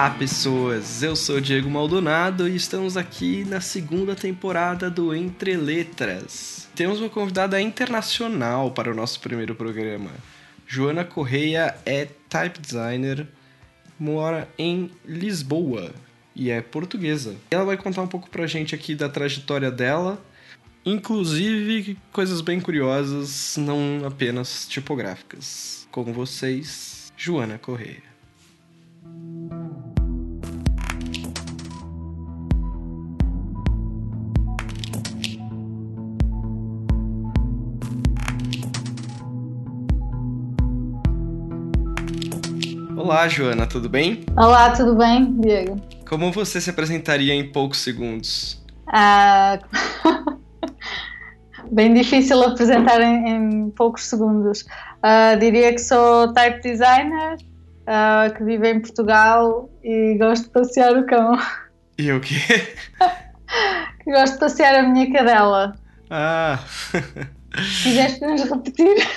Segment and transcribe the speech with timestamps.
[0.00, 1.02] Olá, pessoas!
[1.02, 6.66] Eu sou Diego Maldonado e estamos aqui na segunda temporada do Entre Letras.
[6.74, 10.08] Temos uma convidada internacional para o nosso primeiro programa.
[10.66, 13.28] Joana Correia é type designer,
[13.98, 15.92] mora em Lisboa
[16.34, 17.36] e é portuguesa.
[17.50, 20.18] Ela vai contar um pouco pra gente aqui da trajetória dela,
[20.82, 25.86] inclusive coisas bem curiosas, não apenas tipográficas.
[25.90, 28.08] Com vocês, Joana Correia.
[43.10, 44.24] Olá, Joana, tudo bem?
[44.36, 45.82] Olá, tudo bem, Diego?
[46.08, 48.64] Como você se apresentaria em poucos segundos?
[48.86, 49.58] Ah,
[51.72, 54.64] bem difícil apresentar em, em poucos segundos.
[55.02, 57.36] Ah, diria que sou type designer,
[57.84, 61.36] ah, que vive em Portugal e gosto de passear o cão.
[61.98, 62.36] E o quê?
[64.04, 65.74] que gosto de passear a minha cadela.
[66.08, 69.08] Ah, Se quiseres, podemos repetir.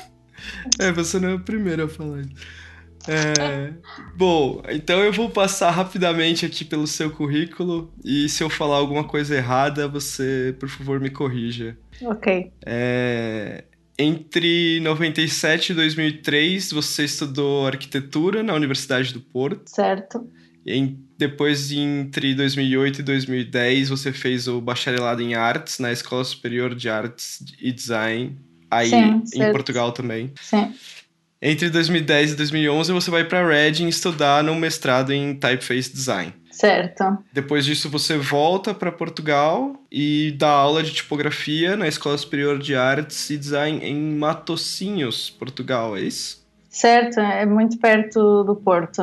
[0.80, 2.65] é, você não é a primeira a falar isso.
[3.08, 3.72] É,
[4.16, 9.04] bom, então eu vou passar rapidamente aqui pelo seu currículo e se eu falar alguma
[9.04, 11.76] coisa errada, você, por favor, me corrija.
[12.02, 12.50] Ok.
[12.64, 13.64] É,
[13.98, 19.62] entre 97 e 2003, você estudou arquitetura na Universidade do Porto.
[19.66, 20.28] Certo.
[20.66, 26.74] Em- depois, entre 2008 e 2010, você fez o bacharelado em artes na Escola Superior
[26.74, 28.36] de Artes e Design,
[28.70, 29.52] aí Sim, em certo.
[29.52, 30.32] Portugal também.
[30.42, 30.74] Sim.
[31.40, 36.32] Entre 2010 e 2011, você vai para Reading estudar no mestrado em Typeface Design.
[36.50, 37.18] Certo.
[37.30, 42.74] Depois disso, você volta para Portugal e dá aula de tipografia na Escola Superior de
[42.74, 46.42] Artes e Design em Matosinhos, Portugal, é isso?
[46.70, 47.20] Certo.
[47.20, 49.02] É muito perto do Porto.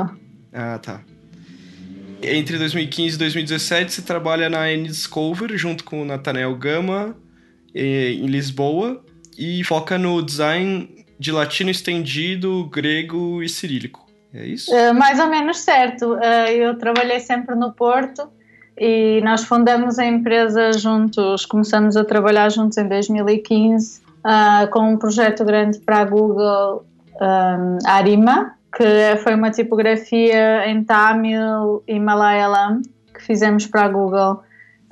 [0.52, 1.02] Ah, tá.
[2.24, 7.16] Entre 2015 e 2017, você trabalha na N-Discover junto com o Nathaniel Gama
[7.76, 9.04] eh, em Lisboa
[9.38, 14.06] e foca no design de latino estendido, grego e cirílico.
[14.34, 14.70] É isso?
[14.70, 16.16] Uh, mais ou menos certo.
[16.16, 18.28] Uh, eu trabalhei sempre no Porto
[18.78, 24.98] e nós fundamos a empresa juntos, começamos a trabalhar juntos em 2015 uh, com um
[24.98, 26.86] projeto grande para a Google
[27.22, 32.82] um, Arima, que foi uma tipografia em Tamil e Malayalam
[33.14, 34.44] que fizemos para a Google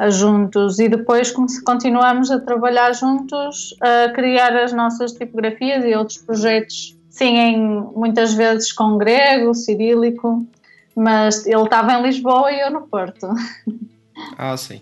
[0.09, 1.31] juntos e depois
[1.63, 7.59] continuamos a trabalhar juntos a criar as nossas tipografias e outros projetos Sim, em,
[7.93, 10.47] muitas vezes com grego, cirílico,
[10.95, 13.27] mas ele estava em Lisboa e eu no Porto.
[14.37, 14.81] Ah, sim.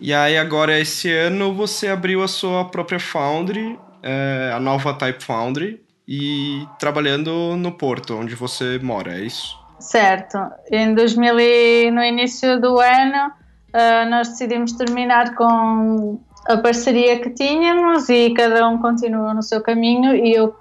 [0.00, 5.22] E aí, agora, esse ano, você abriu a sua própria Foundry, eh, a nova Type
[5.22, 9.56] Foundry, e trabalhando no Porto, onde você mora, é isso?
[9.78, 10.38] Certo.
[10.72, 13.30] Em 2000 e, no início do ano,
[13.74, 19.60] ah, nós decidimos terminar com a parceria que tínhamos e cada um continua no seu
[19.60, 20.54] caminho e eu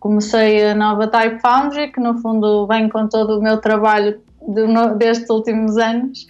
[0.00, 4.66] comecei a nova Type Foundry, que no fundo vem com todo o meu trabalho de,
[4.66, 6.26] no, destes últimos anos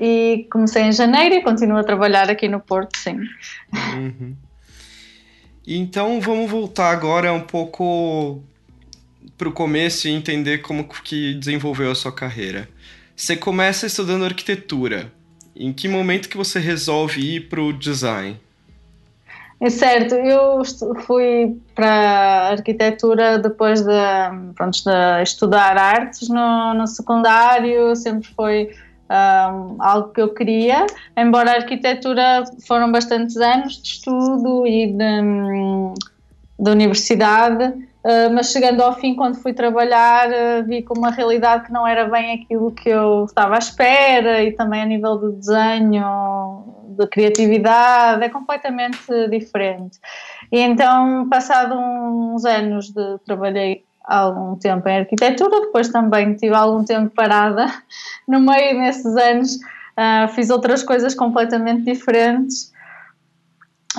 [0.00, 3.18] e comecei em janeiro e continuo a trabalhar aqui no Porto, sim.
[3.72, 4.36] Uhum.
[5.66, 8.40] Então vamos voltar agora um pouco
[9.36, 12.68] para o começo e entender como que desenvolveu a sua carreira.
[13.16, 15.12] Você começa estudando arquitetura.
[15.56, 18.38] Em que momento que você resolve ir para o design?
[19.60, 20.62] É certo, eu
[21.06, 23.92] fui para arquitetura depois de,
[24.54, 28.70] pronto, de estudar artes no, no secundário, sempre foi
[29.08, 35.22] ahm, algo que eu queria, embora a arquitetura foram bastantes anos de estudo e de,
[35.22, 35.94] hum,
[36.58, 37.72] de universidade,
[38.04, 41.86] ah, mas chegando ao fim, quando fui trabalhar, ah, vi com uma realidade que não
[41.86, 46.64] era bem aquilo que eu estava à espera e também a nível do desenho,
[46.98, 48.98] de criatividade, é completamente
[49.30, 49.98] diferente.
[50.52, 56.84] E então, passado uns anos de trabalhei algum tempo em arquitetura, depois também tive algum
[56.84, 57.66] tempo parada.
[58.28, 59.58] No meio desses anos,
[59.96, 62.73] ah, fiz outras coisas completamente diferentes.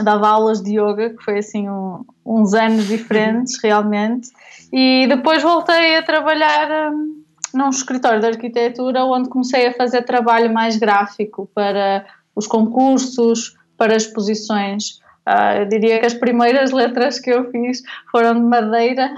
[0.03, 4.29] Dava aulas de yoga, que foi assim um- uns anos diferentes, realmente.
[4.71, 10.53] E depois voltei a trabalhar hum, num escritório de arquitetura, onde comecei a fazer trabalho
[10.53, 12.05] mais gráfico para
[12.35, 14.99] os concursos, para exposições.
[15.25, 17.81] Ah, eu diria que as primeiras letras que eu fiz
[18.11, 19.11] foram de madeira,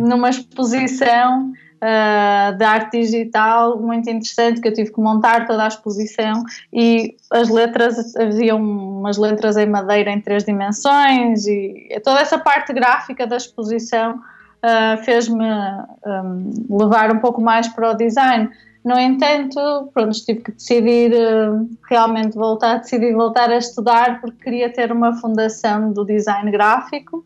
[0.00, 1.52] numa exposição
[1.88, 6.42] ah, de arte digital muito interessante que eu tive que montar toda a exposição
[6.72, 12.72] e as letras haviam umas letras em madeira em três dimensões e toda essa parte
[12.72, 15.44] gráfica da exposição uh, fez-me
[16.04, 18.50] um, levar um pouco mais para o design.
[18.84, 24.72] No entanto, pronto, tive que decidir uh, realmente voltar, decidi voltar a estudar porque queria
[24.72, 27.24] ter uma fundação do design gráfico,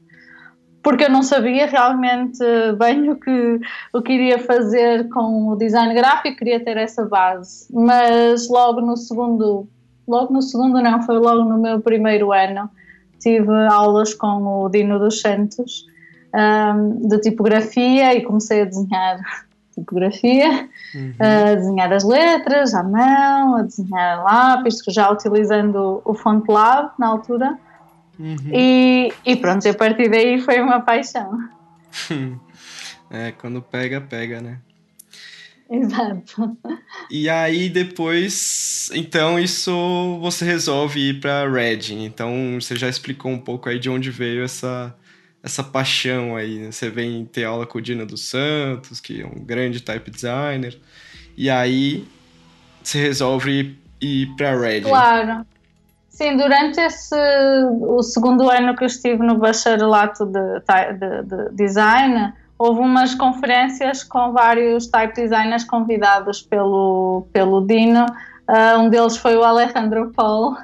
[0.82, 2.38] porque eu não sabia realmente
[2.78, 3.60] bem o que,
[3.92, 7.66] o que iria fazer com o design gráfico, queria ter essa base.
[7.72, 9.68] Mas logo no segundo,
[10.08, 12.70] logo no segundo não, foi logo no meu primeiro ano,
[13.18, 15.86] tive aulas com o Dino dos Santos
[16.34, 19.20] um, de tipografia e comecei a desenhar
[19.74, 21.14] tipografia, uhum.
[21.18, 27.58] a desenhar as letras à mão, a desenhar lápis, já utilizando o FontLab na altura.
[28.18, 28.50] Uhum.
[28.52, 31.30] E, e pronto, a partir daí foi uma paixão.
[33.10, 34.58] é, quando pega, pega, né?
[35.70, 36.58] Exato.
[37.08, 42.04] E aí depois, então isso você resolve ir para Reading.
[42.04, 44.94] Então você já explicou um pouco aí de onde veio essa
[45.42, 46.58] essa paixão aí.
[46.58, 46.72] Né?
[46.72, 50.76] Você vem ter aula com o Dina dos Santos, que é um grande type designer.
[51.36, 52.06] E aí
[52.82, 54.88] você resolve ir para Reading.
[54.88, 55.46] Claro.
[56.20, 57.16] Sim, durante esse
[57.80, 60.60] o segundo ano que eu estive no bacharelato de,
[60.98, 68.04] de, de design, houve umas conferências com vários type designers convidados pelo, pelo Dino.
[68.46, 70.58] Uh, um deles foi o Alejandro Paul.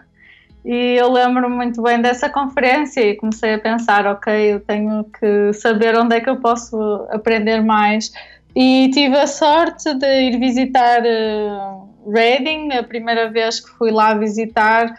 [0.62, 5.54] E eu lembro muito bem dessa conferência e comecei a pensar: ok, eu tenho que
[5.54, 6.76] saber onde é que eu posso
[7.10, 8.12] aprender mais.
[8.54, 14.12] E tive a sorte de ir visitar uh, Reading, a primeira vez que fui lá
[14.12, 14.94] visitar,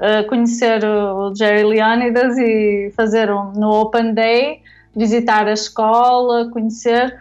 [0.00, 4.62] uh, conhecer o Jerry Leonidas e fazer um, no Open Day
[4.94, 7.16] visitar a escola, conhecer.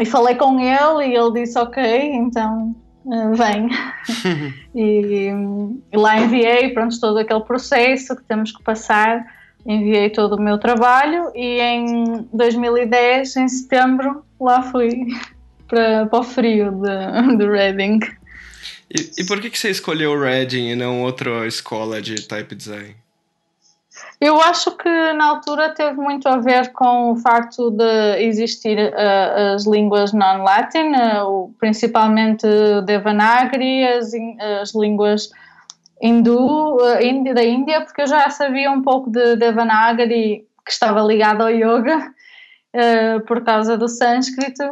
[0.00, 1.82] E falei com ele e ele disse: Ok,
[2.12, 2.74] então
[3.04, 3.68] uh, vem.
[4.74, 5.30] e,
[5.92, 9.24] e, lá enviei pronto, todo aquele processo que temos que passar.
[9.64, 15.06] Enviei todo o meu trabalho e em 2010, em setembro, lá fui
[15.66, 17.98] para, para o frio de, de Reading.
[18.90, 22.96] E, e por que, que você escolheu Reading e não outra escola de type design?
[24.20, 29.54] Eu acho que na altura teve muito a ver com o facto de existir uh,
[29.54, 32.46] as línguas non-latin, uh, principalmente
[32.86, 34.12] Devanagari, as,
[34.62, 35.30] as línguas
[36.00, 41.42] hindu uh, da Índia, porque eu já sabia um pouco de Devanagari, que estava ligado
[41.42, 42.12] ao yoga,
[43.26, 44.64] por causa do sânscrito.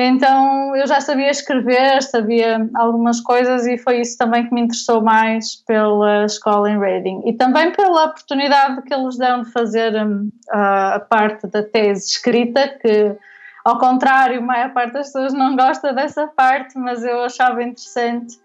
[0.00, 5.02] Então eu já sabia escrever, sabia algumas coisas e foi isso também que me interessou
[5.02, 10.30] mais pela escola em Reading e também pela oportunidade que eles dão de fazer um,
[10.52, 13.16] a parte da tese escrita, que
[13.64, 18.38] ao contrário, a maior parte das pessoas não gosta dessa parte, mas eu achava interessante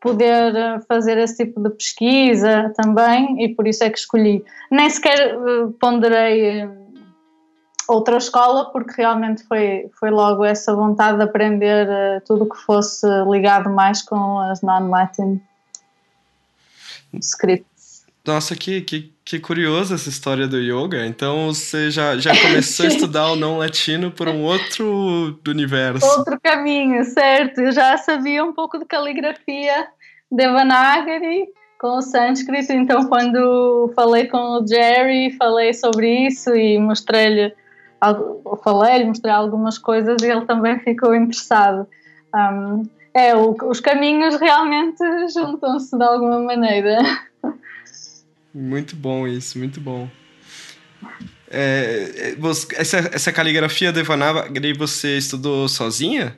[0.00, 4.44] poder uh, fazer esse tipo de pesquisa também e por isso é que escolhi.
[4.68, 6.87] Nem sequer uh, ponderei hum,
[7.88, 13.06] outra escola, porque realmente foi, foi logo essa vontade de aprender uh, tudo que fosse
[13.28, 15.40] ligado mais com as non-Latin
[17.20, 18.04] scripts.
[18.26, 21.06] Nossa, que, que, que curiosa essa história do yoga.
[21.06, 26.04] Então você já, já começou a estudar o não latino por um outro universo.
[26.04, 27.62] Outro caminho, certo.
[27.62, 29.88] Eu já sabia um pouco de caligrafia
[30.30, 31.46] Devanagari
[31.80, 37.54] com o sânscrito, então quando falei com o Jerry, falei sobre isso e mostrei-lhe
[38.62, 41.86] falei-lhe, mostrei algumas coisas e ele também ficou interessado.
[42.34, 42.82] Um,
[43.14, 45.02] é, o, os caminhos realmente
[45.32, 46.98] juntam-se de alguma maneira.
[48.54, 50.08] Muito bom isso, muito bom.
[51.50, 56.36] É, é você, essa, essa caligrafia Devanagari você estudou sozinha?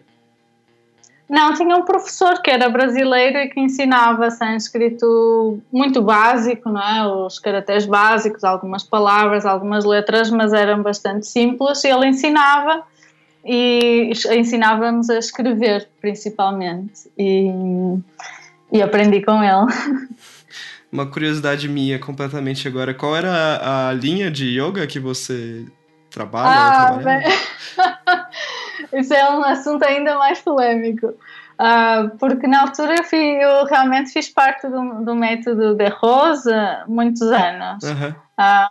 [1.30, 7.06] Não, tinha um professor que era brasileiro e que ensinava sânscrito muito básico, não é?
[7.06, 11.84] Os caracteres básicos, algumas palavras, algumas letras, mas eram bastante simples.
[11.84, 12.82] E ele ensinava
[13.44, 17.08] e ensinava-nos a escrever, principalmente.
[17.16, 17.48] E,
[18.72, 20.08] e aprendi com ele.
[20.90, 25.64] Uma curiosidade minha completamente agora, qual era a, a linha de yoga que você
[26.10, 26.50] trabalha?
[26.50, 27.22] Ah, bem...
[28.92, 31.14] Isso é um assunto ainda mais polêmico.
[31.60, 36.84] Uh, porque na altura eu, fui, eu, realmente fiz parte do, do, método de Rosa
[36.88, 37.84] muitos anos.
[37.84, 38.08] Uhum.
[38.08, 38.70] Uh,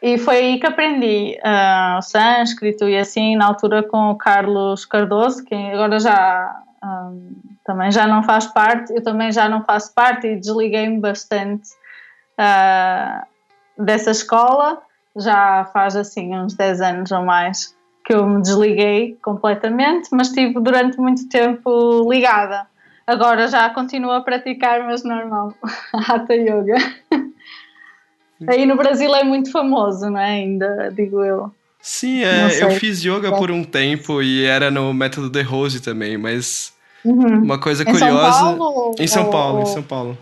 [0.00, 4.84] e foi aí que aprendi uh, o sânscrito e assim, na altura com o Carlos
[4.84, 7.32] Cardoso, que agora já um,
[7.64, 11.70] também já não faz parte, eu também já não faço parte e desliguei-me bastante
[13.78, 14.82] dessa escola,
[15.16, 20.60] já faz assim uns 10 anos ou mais que eu me desliguei completamente, mas estive
[20.60, 22.66] durante muito tempo ligada.
[23.06, 25.54] Agora já continuo a praticar, mas normal,
[25.92, 26.76] Hatha Yoga.
[28.48, 30.30] Aí no Brasil é muito famoso, não é?
[30.30, 31.52] Ainda, digo eu.
[31.80, 36.16] Sim, é, eu fiz yoga por um tempo e era no método de Rose também,
[36.16, 36.72] mas
[37.04, 37.42] uhum.
[37.42, 38.38] uma coisa em curiosa.
[38.38, 39.62] São Paulo, em São Paulo, ou...
[39.62, 40.18] em São Paulo.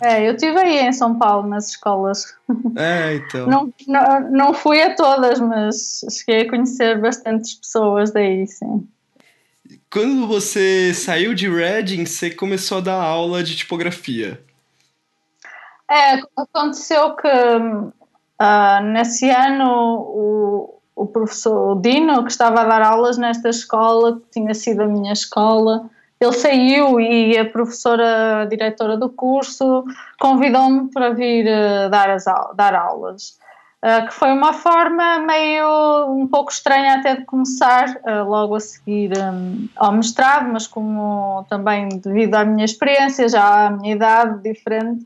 [0.00, 2.36] É, eu estive aí em São Paulo nas escolas.
[2.76, 3.46] É, então.
[3.46, 8.86] Não, não, não fui a todas, mas cheguei a conhecer bastantes pessoas daí, sim.
[9.90, 14.42] Quando você saiu de Reading, você começou a dar aula de tipografia.
[15.88, 23.16] É, aconteceu que uh, nesse ano o, o professor Dino, que estava a dar aulas
[23.16, 25.88] nesta escola, que tinha sido a minha escola,
[26.24, 29.84] ele saiu e a professora a diretora do curso
[30.18, 33.38] convidou-me para vir uh, dar, as, dar aulas.
[33.84, 38.60] Uh, que foi uma forma meio um pouco estranha até de começar uh, logo a
[38.60, 44.42] seguir um, ao mestrado, mas como também devido à minha experiência, já à minha idade
[44.42, 45.04] diferente,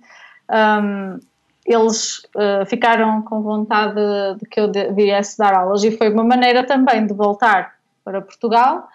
[0.48, 1.18] um,
[1.66, 6.22] eles uh, ficaram com vontade de, de que eu viesse dar aulas e foi uma
[6.22, 8.88] maneira também de voltar para Portugal,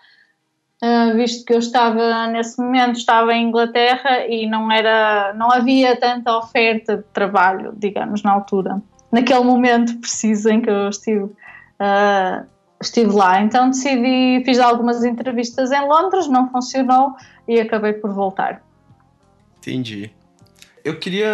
[0.83, 5.95] uh, visto que eu estava nesse momento estava em Inglaterra e não era, não havia
[5.95, 11.23] tanta oferta de trabalho, digamos, na altura, naquele momento preciso em que eu estive.
[11.23, 12.45] Uh,
[12.81, 17.15] estive lá, então decidi, fiz algumas entrevistas em Londres, não funcionou
[17.47, 18.61] e acabei por voltar.
[19.59, 20.11] Entendi
[20.83, 21.31] eu queria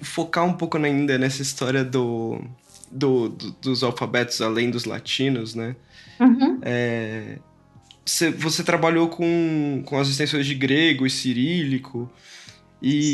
[0.00, 2.40] focar um pouco ainda nessa história do,
[2.90, 5.76] do, do dos alfabetos além dos latinos, né?
[6.18, 6.58] Uhum.
[6.62, 7.38] É,
[8.04, 12.10] você, você, trabalhou com, com as extensões de grego e cirílico.
[12.82, 13.12] E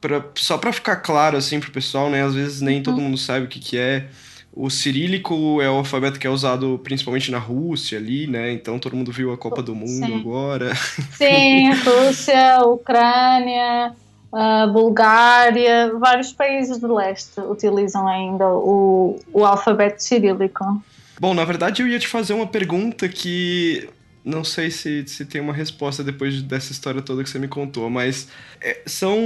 [0.00, 2.24] pra, só para ficar claro assim pro pessoal, né?
[2.24, 2.82] Às vezes nem uhum.
[2.82, 4.08] todo mundo sabe o que, que é.
[4.52, 8.52] O cirílico é o alfabeto que é usado principalmente na Rússia ali, né?
[8.52, 10.18] Então todo mundo viu a Copa do Mundo Sim.
[10.18, 10.74] agora.
[11.12, 13.94] Sim, Rússia, Ucrânia,
[14.32, 20.82] Uh, Bulgária, vários países do leste utilizam ainda o, o alfabeto cirílico.
[21.18, 23.88] Bom, na verdade eu ia te fazer uma pergunta que
[24.26, 27.88] não sei se, se tem uma resposta depois dessa história toda que você me contou,
[27.88, 28.26] mas
[28.60, 29.16] é, são,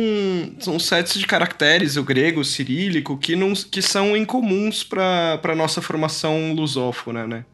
[0.60, 5.54] são sets de caracteres, o grego, o cirílico, que, não, que são incomuns para a
[5.54, 7.46] nossa formação lusófona, né?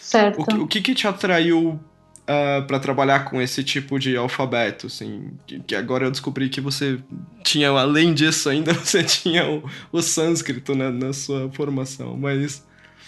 [0.00, 0.38] Certo.
[0.56, 1.80] O, o que, que te atraiu uh,
[2.28, 6.60] ah, para trabalhar com esse tipo de alfabeto, assim, que, que, agora eu descobri que
[6.60, 7.00] você
[7.42, 12.64] tinha, além disso ainda, você tinha o, o sânscrito né, na sua formação, mas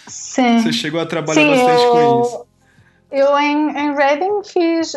[0.09, 0.59] Sim.
[0.59, 2.50] você chegou a trabalhar Sim, bastante eu, com isso.
[3.11, 4.93] Eu em, em Reading fiz,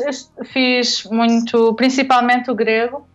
[0.46, 3.06] fiz muito, principalmente o grego,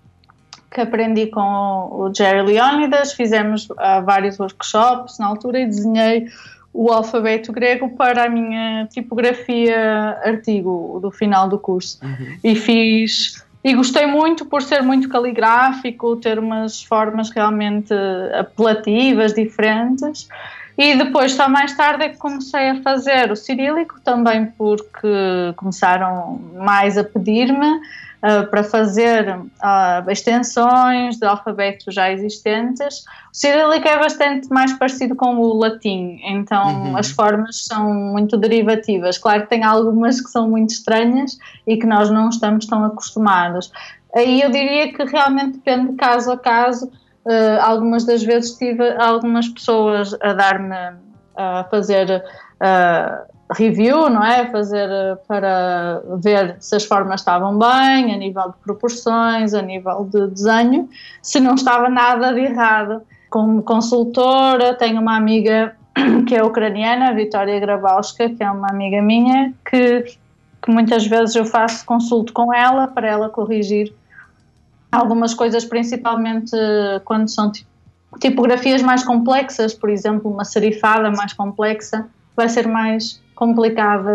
[0.71, 6.27] que aprendi com o Jerry Leonidas, fizemos uh, vários workshops na altura e desenhei
[6.73, 11.99] o alfabeto grego para a minha tipografia artigo do final do curso.
[12.03, 12.39] Uhum.
[12.45, 13.43] E fiz.
[13.65, 17.93] E gostei muito por ser muito caligráfico, ter umas formas realmente
[18.39, 20.29] apelativas, diferentes.
[20.79, 26.41] E depois, só mais tarde, é que comecei a fazer o cirílico, também porque começaram
[26.55, 33.01] mais a pedir-me uh, para fazer uh, extensões de alfabetos já existentes.
[33.01, 36.97] O cirílico é bastante mais parecido com o latim, então uhum.
[36.97, 39.19] as formas são muito derivativas.
[39.19, 43.73] Claro que tem algumas que são muito estranhas e que nós não estamos tão acostumados.
[44.15, 46.89] Aí eu diria que realmente depende de caso a caso.
[47.29, 50.75] Uh, algumas das vezes tive algumas pessoas a dar-me
[51.37, 54.51] a fazer uh, review, não é?
[54.51, 60.05] Fazer eh, para ver se as formas estavam bem, a nível de proporções, a nível
[60.05, 60.89] de desenho,
[61.23, 63.03] se não estava nada de errado.
[63.31, 65.75] Como consultora, tenho uma amiga
[66.27, 70.05] que é ucraniana, Vitória Grabowska, que é uma amiga minha, que,
[70.63, 73.95] que muitas vezes eu faço consulto com ela para ela corrigir
[74.91, 76.57] algumas coisas, principalmente
[77.05, 77.53] quando são
[78.21, 84.11] tipografias mais complexas, por exemplo, uma serifada mais complexa, vai ser mais complicada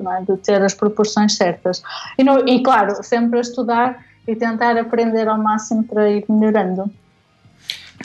[0.00, 1.82] de, é, de ter as proporções certas.
[2.16, 6.90] E, no, e, claro, sempre a estudar e tentar aprender ao máximo para ir melhorando.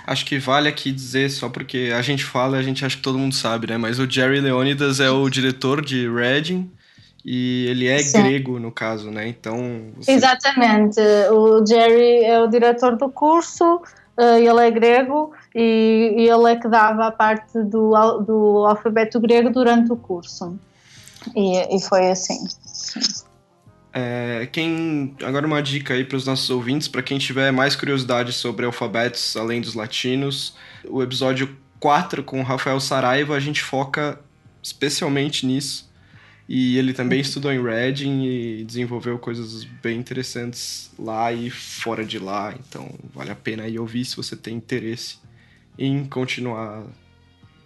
[0.05, 3.17] Acho que vale aqui dizer, só porque a gente fala, a gente acha que todo
[3.17, 3.77] mundo sabe, né?
[3.77, 6.69] Mas o Jerry Leonidas é o diretor de Reading
[7.29, 8.24] e ele é Sim.
[8.24, 9.27] grego, no caso, né?
[9.27, 9.91] Então.
[9.98, 10.13] Você...
[10.13, 11.01] Exatamente.
[11.29, 13.81] O Jerry é o diretor do curso,
[14.17, 19.19] eh, ele é grego e, e ele é que dava a parte do, do alfabeto
[19.19, 20.57] grego durante o curso.
[21.36, 22.48] E, e foi assim.
[23.91, 28.31] É, quem agora uma dica aí para os nossos ouvintes, para quem tiver mais curiosidade
[28.31, 30.55] sobre alfabetos além dos latinos,
[30.88, 34.17] o episódio 4 com o Rafael Saraiva, a gente foca
[34.63, 35.87] especialmente nisso.
[36.47, 42.17] E ele também estudou em Reading e desenvolveu coisas bem interessantes lá e fora de
[42.17, 45.17] lá, então vale a pena aí ouvir se você tem interesse
[45.77, 46.85] em continuar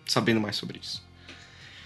[0.07, 1.10] sabendo mais sobre isso.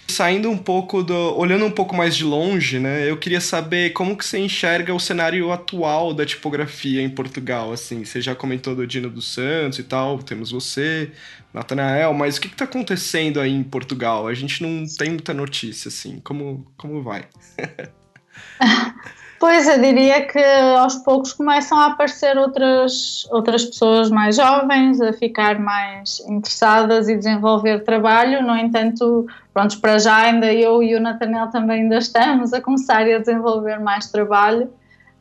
[0.07, 1.35] Saindo um pouco do.
[1.37, 3.09] olhando um pouco mais de longe, né?
[3.09, 8.05] Eu queria saber como que você enxerga o cenário atual da tipografia em Portugal, assim.
[8.05, 11.11] Você já comentou do Dino dos Santos e tal, temos você,
[11.53, 14.27] Natanael, mas o que está acontecendo aí em Portugal?
[14.27, 16.19] A gente não tem muita notícia, assim.
[16.23, 17.27] Como, como vai?
[19.45, 20.43] Pois, eu diria que
[20.75, 27.15] aos poucos começam a aparecer outras, outras pessoas mais jovens a ficar mais interessadas e
[27.15, 28.41] desenvolver trabalho.
[28.41, 33.03] No entanto, pronto, para já ainda eu e o Nathaniel também ainda estamos a começar
[33.03, 34.67] a desenvolver mais trabalho.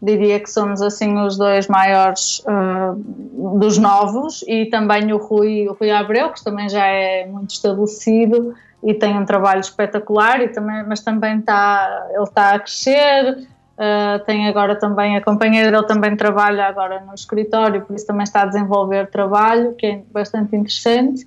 [0.01, 5.75] Diria que somos assim os dois maiores uh, dos novos e também o Rui, o
[5.75, 10.85] Rui Abreu, que também já é muito estabelecido e tem um trabalho espetacular, e também,
[10.87, 16.17] mas também está, ele está a crescer, Uh, tem agora também a companheira dele também
[16.17, 21.27] trabalha agora no escritório, por isso também está a desenvolver trabalho, que é bastante interessante.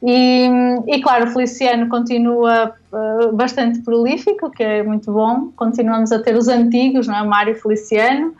[0.00, 0.48] E,
[0.86, 5.50] e claro, o Feliciano continua uh, bastante prolífico, que é muito bom.
[5.56, 7.24] Continuamos a ter os antigos, não é?
[7.24, 8.32] Mário Feliciano,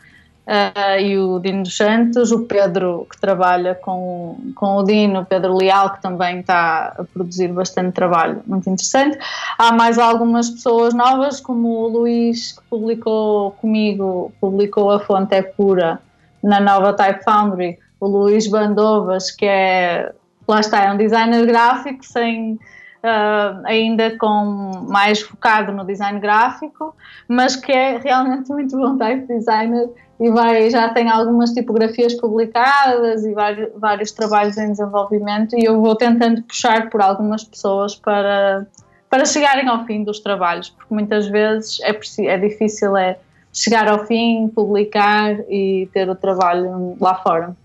[0.49, 5.25] uh, e o Dino dos Santos, o Pedro que trabalha com, com o Dino, o
[5.25, 9.19] Pedro Leal, que também está a produzir bastante trabalho, muito interessante.
[9.59, 15.43] Há mais algumas pessoas novas, como o Luís, que publicou comigo, publicou A Fonte é
[15.43, 16.01] Pura
[16.43, 20.13] na nova Type Foundry, o Luís Bandovas, que é,
[20.47, 22.59] lá está, é um designer gráfico sem
[23.03, 26.95] uh, ainda com mais focado no design gráfico,
[27.27, 29.89] mas que é realmente muito bom type designer
[30.21, 35.81] e vai, já tem algumas tipografias publicadas e vários, vários trabalhos em desenvolvimento e eu
[35.81, 38.67] vou tentando puxar por algumas pessoas para,
[39.09, 43.19] para chegarem ao fim dos trabalhos, porque muitas vezes é, é difícil é
[43.53, 47.57] chegar ao fim, publicar e ter o trabalho lá fora.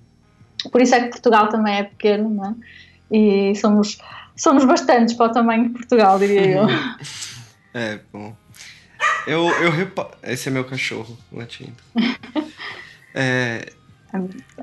[0.71, 2.55] Por isso é que Portugal também é pequeno, não é?
[3.11, 3.97] E somos
[4.35, 6.67] somos bastantes para o tamanho de Portugal, diria eu.
[7.73, 8.35] é, bom.
[9.27, 9.71] Eu, eu.
[10.23, 11.73] Esse é meu cachorro latindo.
[13.13, 13.71] É...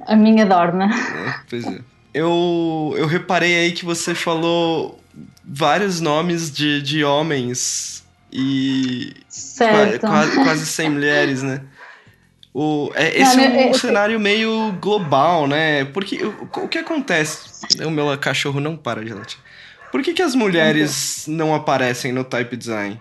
[0.06, 0.84] A, minha dorme.
[0.84, 1.80] É, pois é.
[2.12, 5.00] Eu, eu reparei aí que você falou
[5.44, 10.06] vários nomes de, de homens e certo.
[10.06, 11.62] quase, quase sem mulheres, né?
[12.52, 15.84] O, é, esse não, é um é, cenário meio global, né?
[15.86, 17.49] Porque o, o que acontece?
[17.86, 19.38] O meu cachorro não para de latir.
[19.90, 23.00] Por que, que as mulheres não aparecem no type design?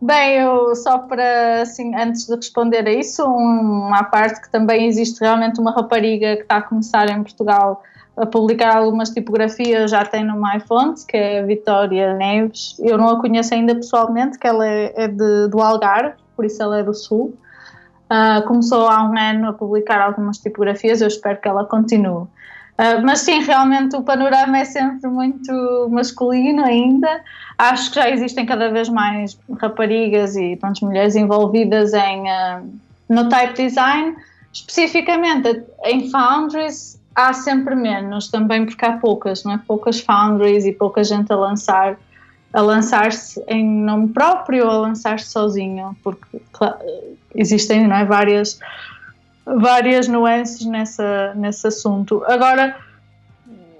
[0.00, 5.20] Bem, eu só para, assim, antes de responder a isso, uma parte que também existe
[5.20, 7.82] realmente uma rapariga que está a começar em Portugal
[8.16, 12.76] a publicar algumas tipografias, já tem no MyFont, que é a Vitória Neves.
[12.78, 16.62] Eu não a conheço ainda pessoalmente, que ela é, é de, do Algarve, por isso
[16.62, 17.34] ela é do Sul.
[18.10, 22.26] Uh, começou há um ano a publicar algumas tipografias, eu espero que ela continue.
[22.80, 25.52] Uh, mas sim, realmente o panorama é sempre muito
[25.90, 27.20] masculino ainda.
[27.58, 32.66] Acho que já existem cada vez mais raparigas e pronto, mulheres envolvidas em, uh,
[33.06, 34.16] no type design.
[34.50, 39.58] Especificamente em foundries há sempre menos também porque há poucas, não é?
[39.58, 41.98] Poucas foundries e pouca gente a lançar
[42.52, 46.78] a lançar-se em nome próprio ou a lançar-se sozinho, porque claro,
[47.34, 48.58] existem não é, várias
[49.58, 52.22] várias nuances nessa, nesse assunto.
[52.26, 52.76] Agora,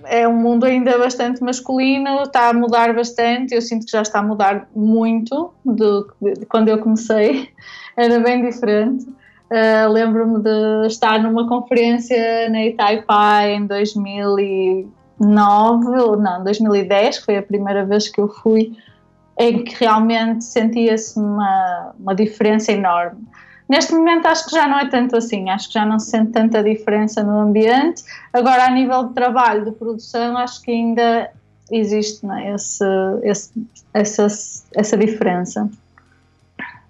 [0.05, 4.19] é um mundo ainda bastante masculino, está a mudar bastante, eu sinto que já está
[4.21, 7.51] a mudar muito de, de quando eu comecei,
[7.97, 9.07] era bem diferente.
[9.51, 14.89] Uh, Lembro-me de estar numa conferência na Itaipai em 2009,
[15.99, 18.77] ou não, 2010, que foi a primeira vez que eu fui,
[19.37, 23.21] em que realmente sentia-se uma, uma diferença enorme.
[23.71, 26.33] Neste momento acho que já não é tanto assim, acho que já não se sente
[26.33, 28.03] tanta diferença no ambiente.
[28.33, 31.31] Agora, a nível de trabalho, de produção, acho que ainda
[31.71, 32.53] existe é?
[32.53, 32.85] esse,
[33.23, 33.53] esse,
[33.95, 34.27] essa,
[34.75, 35.71] essa diferença.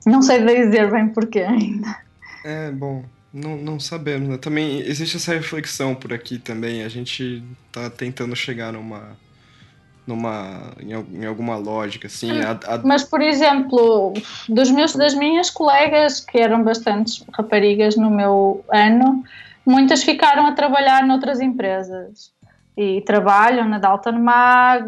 [0.07, 1.99] Não sei dizer bem porquê ainda.
[2.43, 4.31] É, bom, não, não sabemos.
[4.31, 4.39] Né?
[4.39, 6.83] Também existe essa reflexão por aqui também.
[6.83, 9.19] A gente está tentando chegar numa
[10.11, 12.79] numa em, em alguma lógica assim a, a...
[12.85, 14.13] mas por exemplo
[14.49, 19.25] dos meus das minhas colegas que eram bastantes raparigas no meu ano
[19.71, 22.33] muitas ficaram a trabalhar noutras empresas.
[22.77, 24.87] E trabalham na Dalton Mag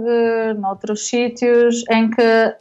[0.58, 2.54] noutros sítios em que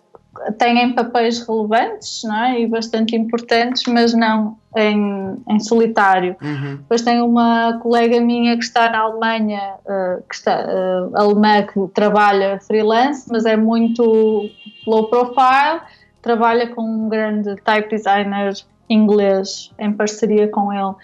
[0.58, 2.62] têm papéis relevantes não é?
[2.62, 6.36] e bastante importantes, mas não em, em solitário.
[6.42, 6.78] Uhum.
[6.78, 11.88] Depois tem uma colega minha que está na Alemanha, uh, que está, uh, alemã, que
[11.94, 14.50] trabalha freelance, mas é muito
[14.88, 15.82] low profile,
[16.22, 18.54] trabalha com um grande type designer
[18.90, 20.96] inglês em parceria com ele.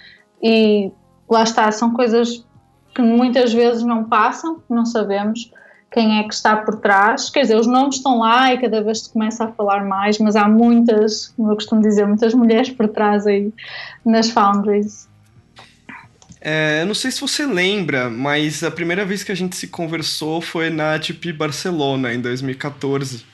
[0.41, 0.91] E
[1.29, 2.45] lá está, são coisas
[2.93, 5.51] que muitas vezes não passam, não sabemos
[5.91, 7.29] quem é que está por trás.
[7.29, 10.35] Quer dizer, os nomes estão lá e cada vez se começa a falar mais, mas
[10.35, 13.51] há muitas, como eu costumo dizer, muitas mulheres por trás aí
[14.05, 15.07] nas foundries.
[16.39, 19.67] É, eu não sei se você lembra, mas a primeira vez que a gente se
[19.67, 23.25] conversou foi na ATP Barcelona, em 2014.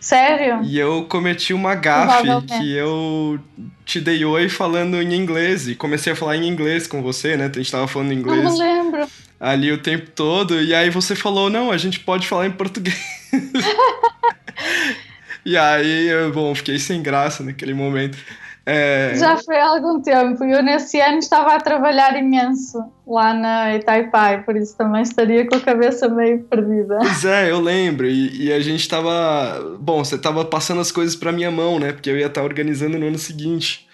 [0.00, 0.60] Sério?
[0.62, 3.40] E eu cometi uma gafe que eu
[3.86, 7.50] te dei oi falando em inglês e comecei a falar em inglês com você, né?
[7.50, 8.44] A gente tava falando inglês.
[8.44, 9.06] Não lembro.
[9.44, 12.98] Ali o tempo todo, e aí você falou: não, a gente pode falar em português.
[15.44, 18.16] e aí, eu, bom, fiquei sem graça naquele momento.
[18.64, 19.12] É...
[19.16, 20.42] Já foi há algum tempo.
[20.44, 25.56] Eu nesse ano estava a trabalhar imenso lá na Itaipai, por isso também estaria com
[25.56, 26.96] a cabeça meio perdida.
[27.00, 28.06] Pois é, eu lembro.
[28.06, 29.76] E, e a gente estava.
[29.78, 31.92] Bom, você estava passando as coisas para minha mão, né?
[31.92, 33.86] Porque eu ia estar organizando no ano seguinte.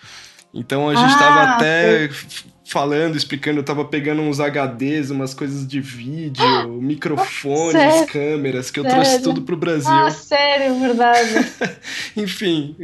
[0.55, 5.35] Então a gente estava ah, até sei falando, explicando, eu tava pegando uns HDs, umas
[5.35, 8.07] coisas de vídeo, microfones, sério?
[8.07, 9.01] câmeras, que eu sério?
[9.01, 9.91] trouxe tudo pro Brasil.
[9.91, 11.51] Ah, sério, verdade.
[12.17, 12.77] Enfim,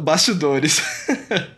[0.00, 0.82] bastidores.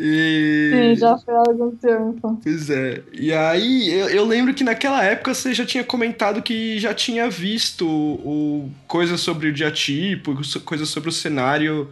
[0.00, 0.70] E...
[0.72, 2.38] Sim, já foi há algum tempo.
[2.40, 3.02] Pois é.
[3.12, 7.28] E aí, eu, eu, lembro que naquela época você já tinha comentado que já tinha
[7.28, 11.90] visto o, coisa sobre o diatipo, coisa sobre o cenário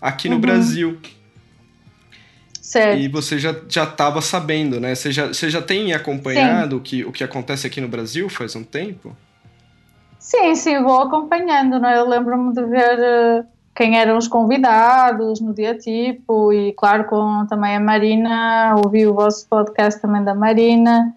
[0.00, 0.40] aqui no uhum.
[0.40, 0.98] Brasil.
[2.76, 2.98] Certo.
[2.98, 4.94] E você já estava sabendo, né?
[4.94, 8.54] Você já, você já tem acompanhado o que, o que acontece aqui no Brasil faz
[8.54, 9.16] um tempo?
[10.18, 11.96] Sim, sim, vou acompanhando, né?
[11.96, 17.46] Eu lembro-me de ver uh, quem eram os convidados no dia tipo e, claro, com
[17.48, 21.14] também a Marina, ouvi o vosso podcast também da Marina,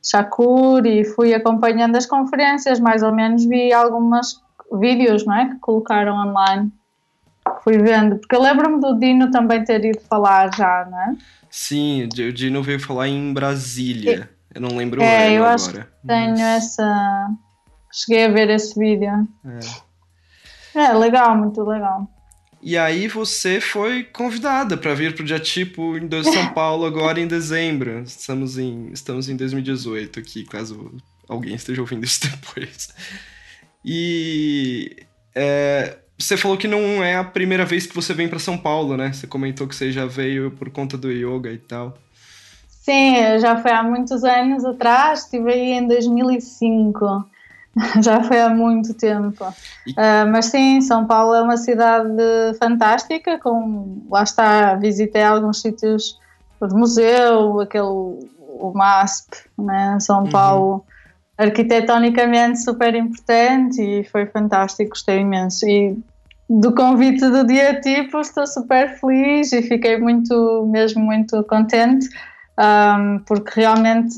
[0.00, 4.40] Shakur e fui acompanhando as conferências, mais ou menos vi algumas
[4.78, 5.48] vídeos, não é?
[5.48, 6.70] Que colocaram online
[7.62, 11.16] fui vendo, porque eu lembro-me do Dino também ter ido falar já, não é?
[11.50, 14.30] Sim, o Dino veio falar em Brasília.
[14.54, 15.54] E, eu não lembro é, eu agora.
[15.54, 16.40] acho que tenho mas...
[16.40, 17.28] essa.
[17.92, 19.28] Cheguei a ver esse vídeo.
[20.74, 20.80] É.
[20.80, 22.08] é legal, muito legal.
[22.62, 27.18] E aí você foi convidada para vir para o dia tipo em São Paulo agora
[27.18, 28.02] em dezembro.
[28.02, 30.94] Estamos em, estamos em 2018 aqui, caso
[31.28, 32.94] alguém esteja ouvindo isso depois.
[33.84, 34.96] E
[35.34, 38.96] é, você falou que não é a primeira vez que você vem para São Paulo,
[38.96, 39.12] né?
[39.12, 41.96] Você comentou que você já veio por conta do yoga e tal.
[42.68, 47.24] Sim, já foi há muitos anos atrás, estive aí em 2005.
[48.02, 49.44] já foi há muito tempo.
[49.86, 49.92] E...
[49.92, 52.12] Uh, mas sim, São Paulo é uma cidade
[52.58, 56.18] fantástica, com, lá está, visitei alguns sítios
[56.60, 59.98] de museu, aquele, o MASP, né?
[60.00, 60.30] São uhum.
[60.30, 60.84] Paulo,
[61.38, 65.66] arquitetonicamente super importante e foi fantástico, gostei imenso.
[65.66, 65.96] E
[66.50, 72.08] do convite do dia tipo, estou super feliz e fiquei muito, mesmo muito contente,
[72.58, 74.16] um, porque realmente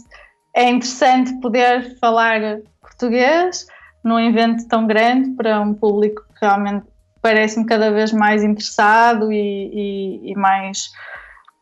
[0.56, 2.40] é interessante poder falar
[2.80, 3.66] português
[4.02, 6.86] num evento tão grande para um público que realmente
[7.20, 10.90] parece-me cada vez mais interessado e, e, e mais.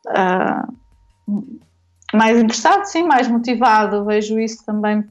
[0.07, 1.61] Uh,
[2.13, 4.05] mais interessado, sim, mais motivado.
[4.05, 5.05] Vejo isso também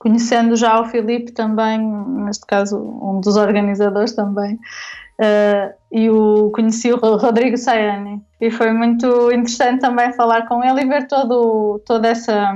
[0.00, 1.78] conhecendo já o Filipe também,
[2.24, 8.72] neste caso um dos organizadores também, uh, e o conheci o Rodrigo Sayani e foi
[8.72, 12.50] muito interessante também falar com ele e ver todo, toda essa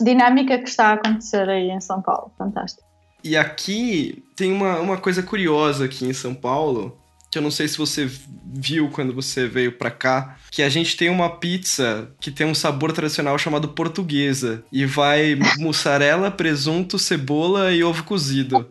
[0.00, 2.86] dinâmica que está a acontecer aí em São Paulo, fantástico.
[3.24, 6.96] E aqui tem uma, uma coisa curiosa aqui em São Paulo,
[7.30, 8.08] que eu não sei se você
[8.44, 12.54] viu quando você veio para cá, que a gente tem uma pizza que tem um
[12.54, 18.70] sabor tradicional chamado portuguesa e vai mussarela, presunto, cebola e ovo cozido.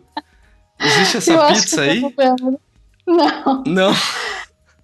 [0.80, 2.02] Existe essa eu pizza aí?
[3.06, 3.62] Não.
[3.66, 3.92] Não.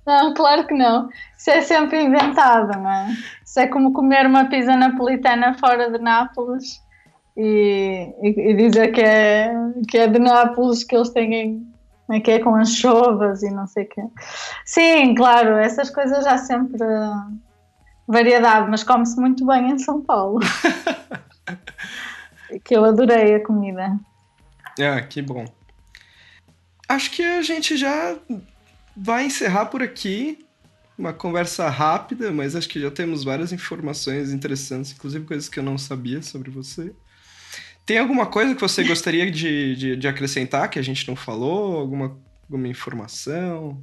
[0.04, 1.08] Não, claro que não.
[1.38, 3.16] Isso é sempre inventado, não é?
[3.44, 6.82] Isso é como comer uma pizza napolitana fora de Nápoles
[7.36, 9.52] e, e, e dizer que é,
[9.88, 11.64] que é de Nápoles que eles têm
[12.12, 14.02] como é que é com as chuvas e não sei o quê.
[14.66, 16.78] Sim, claro, essas coisas há sempre
[18.06, 20.40] variedade, mas come-se muito bem em São Paulo.
[22.64, 23.98] que eu adorei a comida.
[24.78, 25.46] Ah, que bom.
[26.86, 28.14] Acho que a gente já
[28.94, 30.44] vai encerrar por aqui.
[30.98, 35.62] Uma conversa rápida, mas acho que já temos várias informações interessantes, inclusive coisas que eu
[35.62, 36.94] não sabia sobre você.
[37.84, 41.78] Tem alguma coisa que você gostaria de, de, de, acrescentar que a gente não falou?
[41.78, 43.80] Alguma, alguma informação?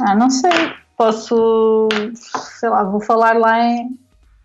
[0.00, 0.50] Ah, não sei.
[0.96, 1.88] Posso,
[2.58, 3.98] sei lá, vou falar lá em.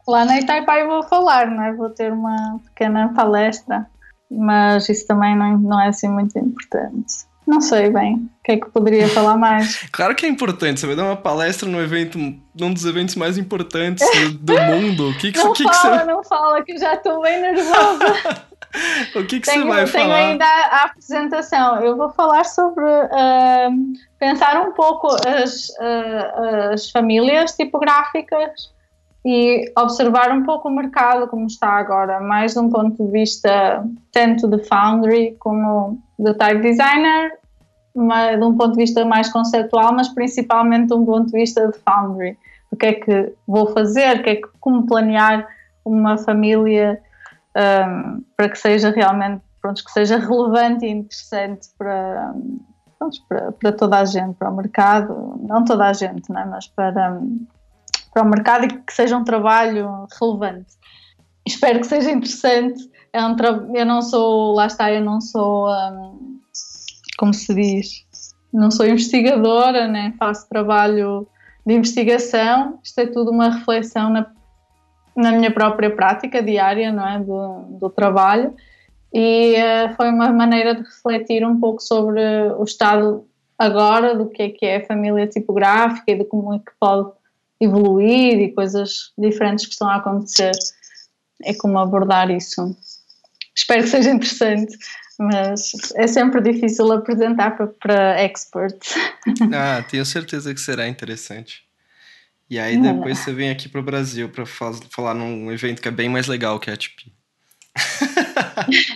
[0.08, 1.74] Lá na Itaipai vou falar, né?
[1.74, 3.88] Vou ter uma pequena palestra,
[4.30, 7.26] mas isso também não, não é assim muito importante.
[7.46, 9.88] Não sei bem o que é que poderia falar mais.
[9.92, 13.38] Claro que é importante, você vai dar uma palestra no evento, num dos eventos mais
[13.38, 14.06] importantes
[14.40, 15.10] do mundo.
[15.10, 16.06] O que, que, não que fala, que você...
[16.06, 18.46] não fala, que já estou bem nervosa.
[19.16, 20.04] o que, que tenho, você vai falar?
[20.04, 21.82] Tenho ainda a apresentação.
[21.82, 28.73] Eu vou falar sobre uh, pensar um pouco as, uh, as famílias tipográficas
[29.26, 33.86] e observar um pouco o mercado como está agora, mais de um ponto de vista
[34.12, 37.32] tanto de foundry como de type designer,
[37.96, 41.68] mas de um ponto de vista mais conceptual, mas principalmente de um ponto de vista
[41.68, 42.38] de foundry.
[42.72, 45.48] O que é que vou fazer, o que é que, como planear
[45.86, 47.00] uma família
[47.56, 52.34] um, para que seja realmente, pronto, que seja relevante e interessante para,
[52.98, 56.68] pronto, para, para, toda a gente, para o mercado, não toda a gente, né, mas
[56.68, 57.22] para,
[58.14, 60.74] para o mercado e que seja um trabalho relevante.
[61.46, 62.90] Espero que seja interessante.
[63.12, 63.36] É um
[63.74, 66.40] eu não sou, lá está, eu não sou, um,
[67.18, 68.06] como se diz,
[68.54, 70.14] não sou investigadora, né?
[70.18, 71.28] faço trabalho
[71.66, 72.80] de investigação.
[72.84, 74.32] Isto é tudo uma reflexão na,
[75.16, 78.56] na minha própria prática diária, não é, do, do trabalho.
[79.14, 82.22] E uh, foi uma maneira de refletir um pouco sobre
[82.58, 83.28] o estado
[83.60, 87.12] agora do que é que é a família tipográfica e de como é que pode
[87.64, 90.52] evoluir e coisas diferentes que estão a acontecer.
[91.44, 92.76] É como abordar isso.
[93.56, 94.78] Espero que seja interessante,
[95.20, 98.96] mas é sempre difícil apresentar para, para experts.
[99.54, 101.64] Ah, tenho certeza que será interessante.
[102.50, 105.92] E aí depois você vem aqui para o Brasil para falar num evento que é
[105.92, 107.12] bem mais legal que a ATP.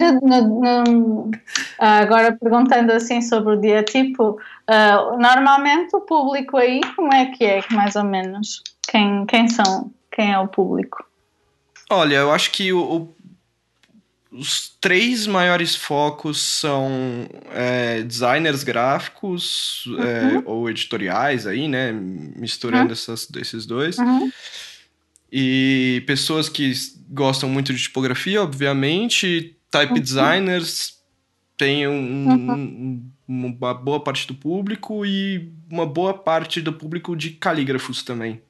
[0.00, 1.30] No, no,
[1.78, 7.44] agora perguntando assim sobre o dia tipo, uh, normalmente o público aí como é que
[7.44, 8.62] é, mais ou menos?
[8.88, 9.92] Quem, quem são?
[10.10, 11.04] Quem é o público?
[11.90, 13.14] Olha, eu acho que o, o,
[14.32, 20.02] os três maiores focos são é, designers gráficos uhum.
[20.02, 21.92] é, ou editoriais aí, né?
[21.92, 22.92] Misturando uhum.
[22.92, 23.98] essas, esses dois.
[23.98, 24.30] Uhum.
[25.30, 26.72] E pessoas que
[27.10, 30.00] gostam muito de tipografia, obviamente, type uhum.
[30.00, 31.02] designers
[31.56, 32.52] tem um, uhum.
[33.28, 38.40] um, uma boa parte do público e uma boa parte do público de calígrafos também.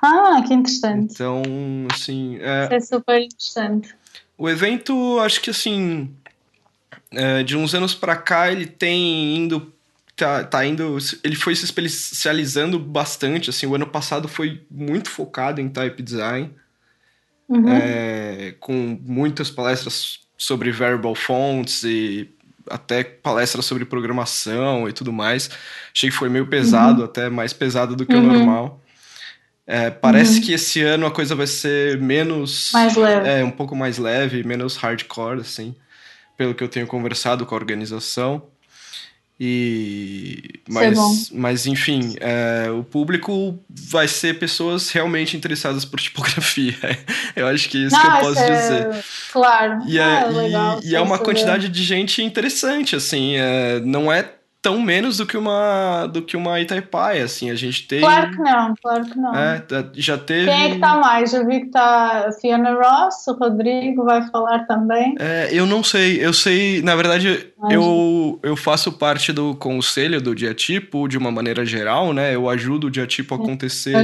[0.00, 1.12] Ah, que interessante.
[1.14, 1.42] Então,
[1.90, 2.38] assim.
[2.40, 3.94] É, Isso é super interessante.
[4.36, 6.14] O evento, acho que assim.
[7.10, 9.72] É, de uns anos para cá, ele tem indo.
[10.16, 10.98] Tá, tá indo.
[11.24, 13.50] Ele foi se especializando bastante.
[13.50, 16.50] Assim, o ano passado foi muito focado em type design
[17.48, 17.68] uhum.
[17.68, 22.28] é, com muitas palestras sobre variable fonts e
[22.68, 25.50] até palestras sobre programação e tudo mais.
[25.94, 27.04] Achei que foi meio pesado, uhum.
[27.04, 28.28] até mais pesado do que uhum.
[28.28, 28.82] o normal.
[29.66, 30.40] É, parece uhum.
[30.42, 32.70] que esse ano a coisa vai ser menos.
[32.72, 33.28] Mais leve.
[33.28, 35.74] É, um pouco mais leve, menos hardcore, assim,
[36.36, 38.42] pelo que eu tenho conversado com a organização.
[39.44, 46.76] E é mas, mas enfim, é, o público vai ser pessoas realmente interessadas por tipografia.
[47.34, 48.50] eu acho que é isso Não, que eu posso é...
[48.50, 49.04] dizer.
[49.32, 49.82] Claro.
[49.88, 53.34] E, é, ah, legal, e, e é uma quantidade de gente interessante, assim.
[53.34, 54.30] É, não é
[54.62, 58.00] tão menos do que uma do que uma Itaipai, assim, a gente tem...
[58.00, 59.34] Claro que não, claro que não.
[59.34, 60.46] É, tá, já teve...
[60.46, 61.34] Quem é que está mais?
[61.34, 65.16] Eu vi que está a Fiona Ross, o Rodrigo vai falar também.
[65.18, 70.32] É, eu não sei, eu sei, na verdade, eu, eu faço parte do conselho do
[70.32, 73.96] Diatipo de uma maneira geral, né, eu ajudo o Diatipo a acontecer...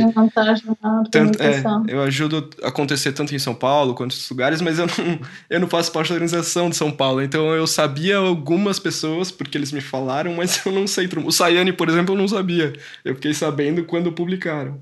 [1.12, 4.81] tanto, é, eu ajudo a acontecer tanto em São Paulo quanto em outros lugares, mas
[4.81, 8.81] eu não, eu não faço parte da organização de São Paulo, então eu sabia algumas
[8.81, 11.09] pessoas, porque eles me falaram, mas mas eu não sei.
[11.25, 12.73] O Sayane, por exemplo, eu não sabia.
[13.05, 14.81] Eu fiquei sabendo quando publicaram.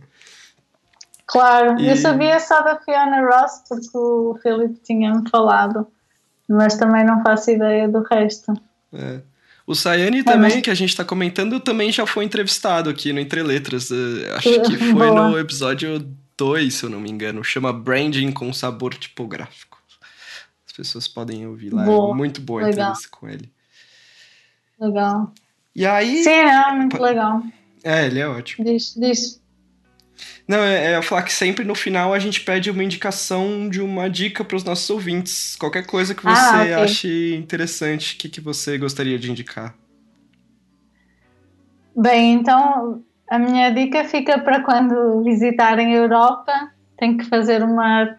[1.27, 1.89] Claro, e...
[1.89, 5.87] eu sabia só da Fiona Ross porque o Felipe tinha-me falado,
[6.49, 8.53] mas também não faço ideia do resto.
[8.93, 9.21] É.
[9.67, 10.63] O Sayane também, mas...
[10.63, 13.91] que a gente está comentando, também já foi entrevistado aqui no Entre Letras.
[13.91, 15.29] Eh, acho que foi Boa.
[15.29, 17.43] no episódio 2, se eu não me engano.
[17.43, 19.83] Chama Branding com Sabor Tipográfico.
[20.65, 21.83] As pessoas podem ouvir lá.
[21.83, 22.15] É boa.
[22.15, 23.51] É muito boa a entrevista com ele.
[24.79, 25.33] Legal.
[25.77, 26.25] E aí.
[26.25, 27.43] Sim, é muito legal.
[27.85, 28.65] É, ele é ótimo.
[28.65, 29.43] Diz, diz.
[30.49, 34.09] Não, é, é falar que sempre no final a gente pede uma indicação de uma
[34.09, 35.55] dica para os nossos ouvintes.
[35.57, 36.75] Qualquer coisa que ah, você ah, okay.
[36.75, 39.75] ache interessante, o que, que você gostaria de indicar?
[41.95, 48.17] Bem, então a minha dica fica para quando visitarem a Europa, tem que fazer uma,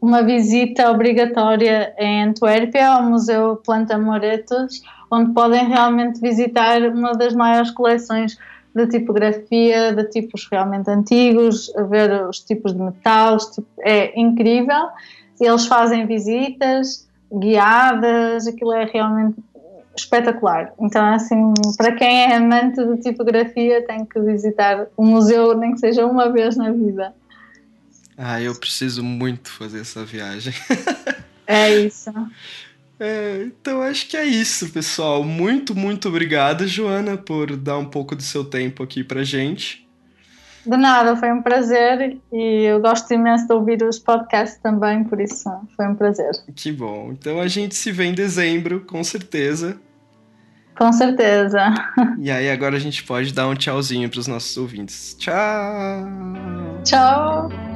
[0.00, 7.34] uma visita obrigatória em Antuérpia ao Museu Planta Moretos onde podem realmente visitar uma das
[7.34, 8.38] maiores coleções
[8.74, 13.38] de tipografia, de tipos realmente antigos, ver os tipos de metal,
[13.80, 14.88] é incrível.
[15.40, 19.36] Eles fazem visitas guiadas, aquilo é realmente
[19.96, 20.74] espetacular.
[20.78, 25.80] Então, assim, para quem é amante de tipografia, tem que visitar o museu, nem que
[25.80, 27.14] seja uma vez na vida.
[28.16, 30.54] Ah, eu preciso muito fazer essa viagem.
[31.46, 32.10] é isso.
[32.98, 35.22] É, então acho que é isso, pessoal.
[35.22, 39.86] Muito, muito obrigado, Joana, por dar um pouco do seu tempo aqui pra gente.
[40.64, 45.20] De nada, foi um prazer e eu gosto imenso de ouvir os podcasts também, por
[45.20, 46.32] isso foi um prazer.
[46.56, 47.12] Que bom.
[47.12, 49.78] Então a gente se vê em dezembro, com certeza.
[50.76, 51.72] Com certeza.
[52.18, 55.14] E aí agora a gente pode dar um tchauzinho para os nossos ouvintes.
[55.18, 56.04] Tchau!
[56.82, 57.75] Tchau!